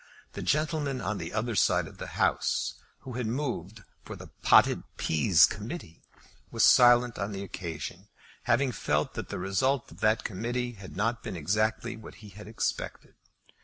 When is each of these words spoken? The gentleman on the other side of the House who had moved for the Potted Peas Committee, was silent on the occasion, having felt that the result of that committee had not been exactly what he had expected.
The 0.33 0.41
gentleman 0.41 0.99
on 0.99 1.19
the 1.19 1.31
other 1.31 1.53
side 1.53 1.85
of 1.87 1.99
the 1.99 2.17
House 2.19 2.73
who 3.01 3.13
had 3.13 3.27
moved 3.27 3.83
for 4.03 4.15
the 4.15 4.31
Potted 4.41 4.81
Peas 4.97 5.45
Committee, 5.45 6.01
was 6.49 6.63
silent 6.63 7.19
on 7.19 7.33
the 7.33 7.43
occasion, 7.43 8.07
having 8.45 8.71
felt 8.71 9.13
that 9.13 9.29
the 9.29 9.37
result 9.37 9.91
of 9.91 9.99
that 9.99 10.23
committee 10.23 10.71
had 10.71 10.95
not 10.97 11.21
been 11.21 11.37
exactly 11.37 11.95
what 11.95 12.15
he 12.15 12.29
had 12.29 12.47
expected. 12.47 13.13